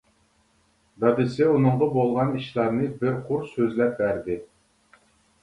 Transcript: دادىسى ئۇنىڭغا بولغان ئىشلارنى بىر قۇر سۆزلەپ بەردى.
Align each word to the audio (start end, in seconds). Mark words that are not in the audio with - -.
دادىسى 1.03 1.49
ئۇنىڭغا 1.55 1.89
بولغان 1.97 2.33
ئىشلارنى 2.39 2.89
بىر 3.03 3.21
قۇر 3.29 3.47
سۆزلەپ 3.53 3.95
بەردى. 4.03 4.41